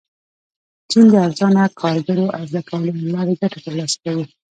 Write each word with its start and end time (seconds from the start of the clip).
چین 0.89 1.05
د 1.11 1.15
ارزانه 1.25 1.63
کارګرو 1.81 2.25
عرضه 2.39 2.61
کولو 2.69 2.91
له 3.01 3.07
لارې 3.15 3.33
ګټه 3.41 3.59
ترلاسه 3.65 3.97
کوي. 4.03 4.25